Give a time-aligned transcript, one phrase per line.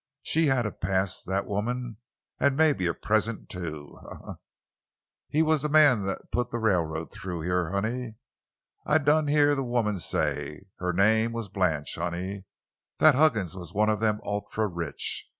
[0.23, 1.97] She had a past, that woman,
[2.39, 4.31] an' mebbe a present, too—he, he,
[5.29, 5.37] he!
[5.37, 8.15] "He was the man what put the railroad through here, honey.
[8.83, 14.19] I done hear the woman say—her name was Blanche, honey—that Huggins was one of them
[14.23, 15.27] ultra rich.